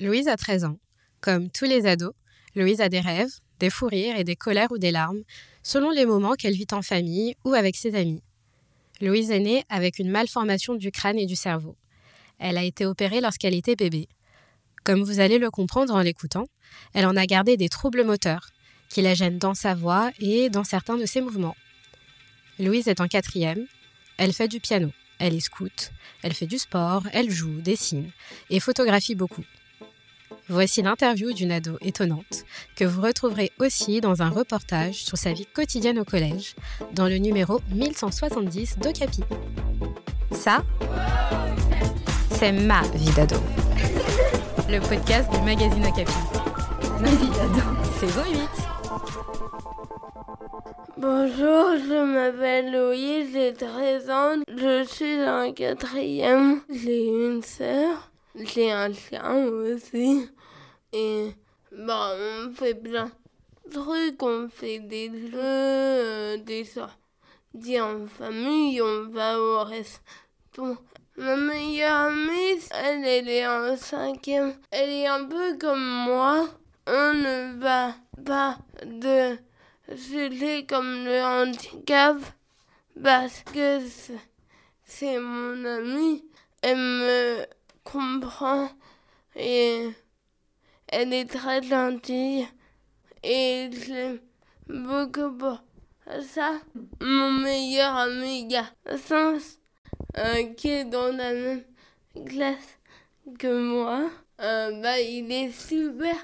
[0.00, 0.78] Louise a 13 ans.
[1.20, 2.14] Comme tous les ados,
[2.56, 5.22] Louise a des rêves, des fous rires et des colères ou des larmes,
[5.62, 8.22] selon les moments qu'elle vit en famille ou avec ses amis.
[9.00, 11.76] Louise est née avec une malformation du crâne et du cerveau.
[12.40, 14.08] Elle a été opérée lorsqu'elle était bébé.
[14.82, 16.46] Comme vous allez le comprendre en l'écoutant,
[16.92, 18.48] elle en a gardé des troubles moteurs,
[18.88, 21.56] qui la gênent dans sa voix et dans certains de ses mouvements.
[22.58, 23.66] Louise est en quatrième.
[24.16, 24.90] Elle fait du piano.
[25.20, 25.92] Elle est scout.
[26.22, 27.04] Elle fait du sport.
[27.12, 28.10] Elle joue, dessine
[28.50, 29.44] et photographie beaucoup.
[30.48, 32.44] Voici l'interview d'une ado étonnante
[32.76, 36.54] que vous retrouverez aussi dans un reportage sur sa vie quotidienne au collège
[36.92, 39.22] dans le numéro 1170 d'Ocapi.
[40.32, 40.62] Ça,
[42.32, 43.36] c'est ma vie d'ado.
[44.68, 46.12] Le podcast du magazine Okapi.
[47.00, 47.62] Ma vie d'ado.
[47.98, 48.64] Saison 8.
[50.98, 58.72] Bonjour, je m'appelle Louise, j'ai 13 ans, je suis en quatrième, j'ai une sœur, j'ai
[58.72, 60.28] un chien aussi,
[60.92, 61.30] et
[61.72, 63.10] bah on fait plein
[63.66, 70.76] de trucs, on fait des jeux, euh, des sorties en famille, on va au resto.
[71.16, 76.48] Ma meilleure amie, elle, elle est en cinquième, elle est un peu comme moi,
[76.86, 79.38] on ne va pas de
[79.88, 82.16] je comme le handicap
[83.02, 83.80] parce que
[84.84, 86.24] c'est mon amie.
[86.62, 87.46] Elle me
[87.84, 88.68] comprend
[89.36, 89.88] et
[90.88, 92.46] elle est très gentille
[93.22, 94.18] et j'aime
[94.68, 95.62] beaucoup pour
[96.22, 96.60] ça.
[97.00, 98.48] Mon meilleur ami
[98.96, 99.58] Sens,
[100.18, 101.64] euh, qui est dans la même
[102.26, 102.78] classe
[103.38, 106.16] que moi, euh, bah, il est super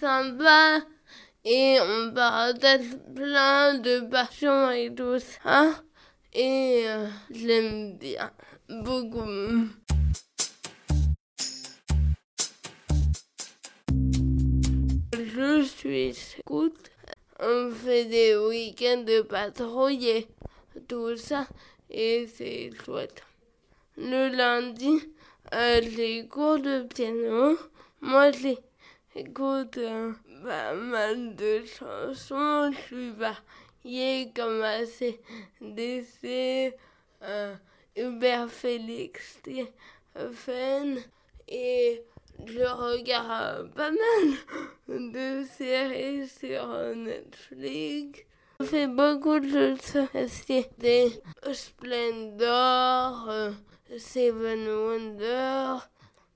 [0.00, 0.80] sympa
[1.44, 5.82] et on partage plein de passions et tout ça.
[6.32, 8.30] Et euh, j'aime bien
[8.68, 9.26] beaucoup.
[15.40, 16.90] Je suis scout.
[17.38, 20.26] On fait des week-ends de patrouille
[20.88, 21.46] tout ça.
[21.88, 23.22] Et c'est chouette.
[23.96, 25.00] Le lundi,
[25.54, 27.56] euh, j'ai cours de piano.
[28.00, 32.72] Moi, j'écoute euh, pas mal de chansons.
[32.72, 35.20] Je suis variée comme assez
[35.60, 36.74] DC,
[37.22, 37.54] euh,
[37.96, 39.40] Hubert Félix,
[40.32, 40.96] Fun
[41.46, 42.02] et
[42.44, 46.66] je regarde pas mal de séries sur
[46.96, 48.20] Netflix.
[48.60, 49.74] Je fais beaucoup de
[50.78, 51.12] des
[51.52, 53.50] Splendor, euh,
[53.98, 55.88] Seven Wonders.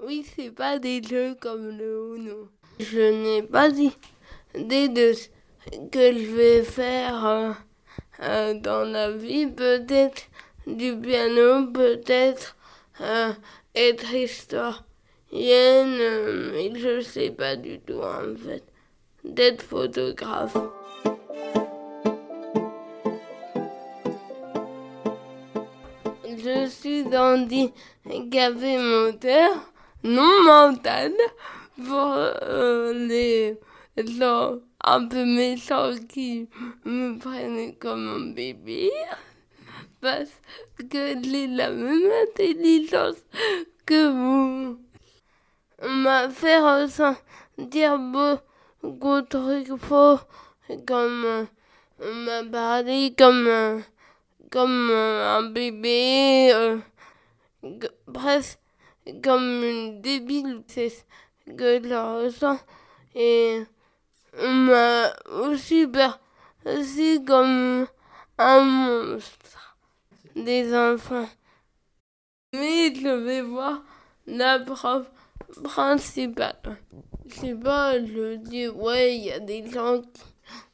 [0.00, 2.48] Oui, c'est pas des jeux comme le Uno.
[2.78, 3.96] Je n'ai pas dit
[4.54, 5.28] de ce
[5.90, 7.52] que je vais faire euh,
[8.22, 9.46] euh, dans la vie.
[9.46, 10.24] Peut-être
[10.66, 12.56] du piano, peut-être
[13.00, 13.32] euh,
[13.74, 14.14] être
[15.34, 18.62] historienne, mais je sais pas du tout en fait.
[19.24, 20.56] D'être photographe.
[26.24, 29.72] Je suis handicapé moteur,
[30.02, 31.12] non mental
[31.76, 33.58] pour euh, les
[34.18, 36.48] gens un peu méchants qui
[36.84, 38.90] me prennent comme un bébé
[40.02, 40.38] parce
[40.90, 43.16] que j'ai la même intelligence
[43.86, 44.53] que vous.
[46.04, 50.18] M'a fait ressentir beaucoup de trucs faux
[50.86, 51.46] comme
[51.98, 53.82] on m'a parlé comme
[54.50, 56.76] comme un bébé euh,
[58.12, 58.58] presque
[59.22, 62.58] comme une débile que je ressens.
[63.14, 63.62] Et
[64.38, 65.10] on m'a
[65.46, 67.86] aussi perçu comme
[68.36, 69.78] un monstre
[70.36, 71.30] des enfants.
[72.52, 73.82] Mais je vais voir
[74.26, 75.06] la prof
[75.62, 76.56] principale.
[77.26, 80.22] Je sais pas, je dis, ouais, il y a des gens qui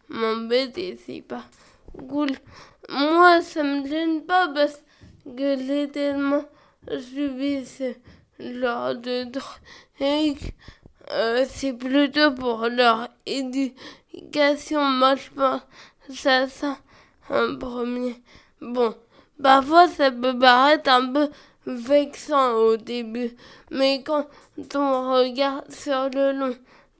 [0.08, 1.44] m'embêtent et c'est pas
[2.08, 2.30] cool.
[2.88, 4.82] Moi, ça me gêne pas parce
[5.24, 6.44] que j'ai tellement
[6.88, 7.94] subi ce
[8.38, 10.54] genre de trucs
[11.12, 14.84] euh, c'est plutôt pour leur éducation.
[14.84, 15.60] Moi, je pense
[16.10, 16.78] ça, ça
[17.28, 18.16] en premier.
[18.60, 18.94] Bon,
[19.42, 21.28] parfois ça peut paraître un peu
[21.66, 23.36] vexant au début,
[23.70, 24.26] mais quand
[24.74, 26.54] on regarde sur le long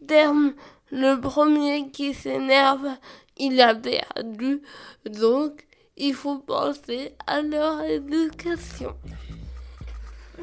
[0.07, 0.55] terme,
[0.91, 2.89] le premier qui s'énerve,
[3.37, 4.63] il a perdu.
[5.05, 5.67] Donc,
[5.97, 8.95] il faut penser à leur éducation.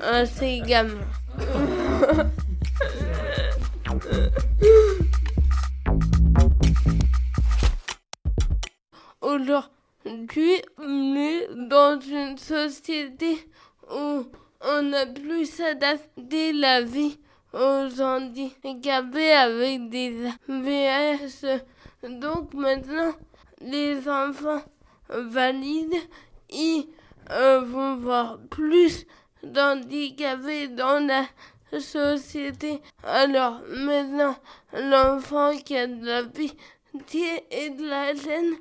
[0.01, 1.05] Ah, c'est gamin.
[15.59, 17.19] adapté la vie
[17.53, 21.45] aux handicapés avec des VS.
[22.03, 23.13] Donc maintenant,
[23.61, 24.63] les enfants
[25.09, 25.95] valides,
[26.49, 26.87] ils
[27.31, 29.05] euh, vont voir plus
[29.43, 32.81] d'handicapés dans la société.
[33.03, 34.35] Alors maintenant,
[34.73, 38.55] l'enfant qui a de la pitié et de la gêne,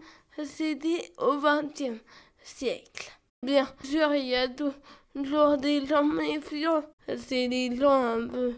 [0.44, 2.00] c'était au XXe
[2.42, 3.12] siècle.
[3.42, 4.48] Bien sûr, il y a
[5.16, 6.84] toujours des gens méfiants.
[7.16, 8.54] C'est des gens un peu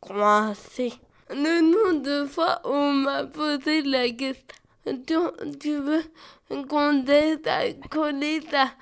[0.00, 0.94] coincés.
[1.30, 6.02] Le nombre de fois où on m'a posé la question, tu veux
[6.68, 8.72] qu'on t'aide à coller ta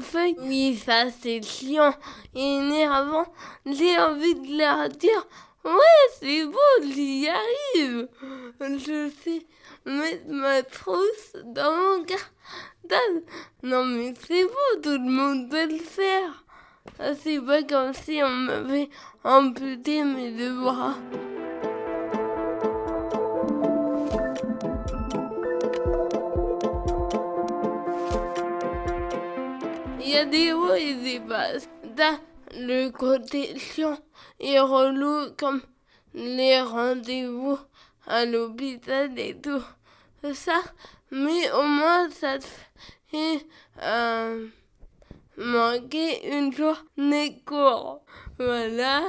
[0.00, 0.36] feuille?
[0.38, 1.94] Oui, ça c'est chiant
[2.34, 3.26] et énervant.
[3.64, 5.26] J'ai envie de leur dire,
[5.64, 8.08] ouais, c'est beau, j'y arrive.
[8.60, 9.46] Je sais
[9.86, 13.22] mettre ma trousse dans mon cartable.
[13.62, 16.44] Non mais c'est beau, tout le monde peut le faire.
[17.22, 18.88] C'est pas comme si on m'avait
[19.24, 20.94] amputé mes deux bras.
[30.00, 31.48] Il y a des hauts et des bas.
[31.96, 32.18] Dans
[32.54, 33.98] le côté chiant
[34.40, 35.62] et relou comme
[36.14, 37.58] les rendez-vous
[38.06, 39.62] à l'hôpital et tout
[40.34, 40.60] ça.
[41.10, 42.38] Mais au moins ça
[43.10, 43.46] fait
[43.82, 44.46] euh,
[45.36, 48.02] manquer une journée courte.
[48.38, 49.02] Voilà.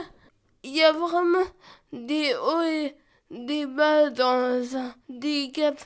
[0.63, 1.47] Il y a vraiment
[1.91, 2.95] des hauts et
[3.31, 5.79] des bas dans un handicap.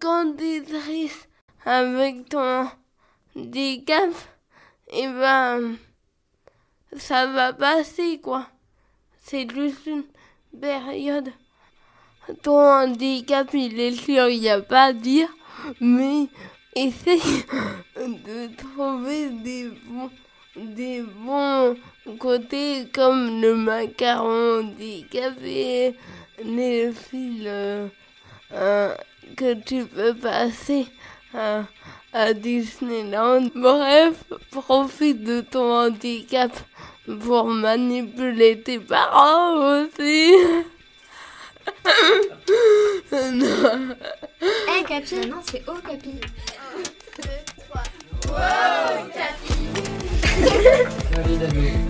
[0.00, 1.28] Quand tu triste
[1.64, 2.68] avec ton
[3.36, 4.10] handicap,
[4.88, 5.76] et ben
[6.96, 8.46] ça va passer quoi.
[9.18, 10.04] C'est juste une
[10.60, 11.32] période.
[12.42, 15.28] Ton handicap, il est sûr, il n'y a pas à dire,
[15.80, 16.28] mais
[16.74, 17.44] essaye
[17.96, 20.10] de trouver des bons,
[20.56, 21.76] des bons
[22.18, 25.94] côtés comme le macaron handicapé,
[26.44, 27.88] les fils euh,
[28.52, 28.94] euh,
[29.36, 30.86] que tu peux passer.
[32.14, 33.48] À Disneyland.
[33.54, 36.52] Bref, profite de ton handicap
[37.20, 40.34] pour manipuler tes parents aussi.
[43.12, 43.96] non.
[44.42, 46.20] Eh, Capi Non, c'est Oh, Capi.
[48.36, 49.12] 1, 2, 3.
[49.14, 49.62] Capi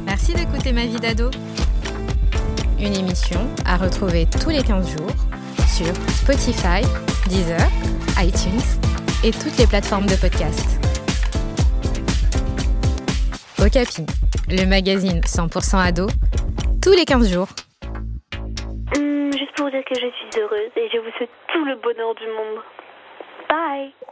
[0.05, 1.31] Merci d'écouter Ma vie d'ado.
[2.79, 5.11] Une émission à retrouver tous les 15 jours
[5.69, 6.83] sur Spotify,
[7.29, 7.61] Deezer,
[8.19, 8.61] iTunes
[9.25, 10.79] et toutes les plateformes de podcast.
[13.61, 14.07] Okapi,
[14.49, 16.09] le magazine 100% ado,
[16.83, 17.49] tous les 15 jours.
[18.97, 22.15] Hum, juste pour dire que je suis heureuse et je vous souhaite tout le bonheur
[22.17, 22.63] du monde.
[23.49, 24.12] Bye